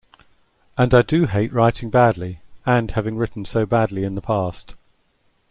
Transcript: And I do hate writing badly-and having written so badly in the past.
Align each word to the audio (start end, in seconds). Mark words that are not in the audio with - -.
And 0.79 0.95
I 0.95 1.03
do 1.03 1.27
hate 1.27 1.53
writing 1.53 1.91
badly-and 1.91 2.89
having 2.89 3.17
written 3.17 3.45
so 3.45 3.67
badly 3.67 4.03
in 4.03 4.15
the 4.15 4.21
past. 4.21 4.73